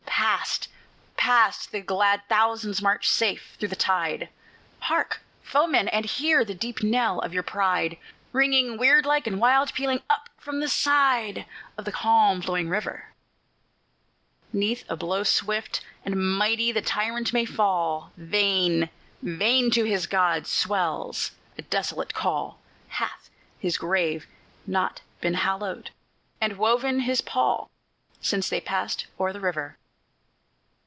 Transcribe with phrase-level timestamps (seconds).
[0.37, 0.67] Passed!
[1.17, 1.71] passed!
[1.71, 4.29] the glad thousands march safe through the tide;
[4.81, 7.97] Hark, foeman, and hear the deep knell of your pride,
[8.31, 13.09] Ringing weird like and wild, pealing up from the side Of the calm flowing river!
[14.53, 18.89] 'Neath a blow swift and mighty the tyrant may fall; Vain!
[19.23, 19.71] vain!
[19.71, 22.59] to his gods swells a desolate call;
[22.89, 24.27] Hath his grave
[24.67, 25.89] not been hollowed,
[26.39, 27.71] and woven his pall,
[28.21, 29.77] Since they passed o'er the river?